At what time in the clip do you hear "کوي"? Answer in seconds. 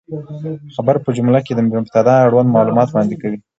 3.21-3.37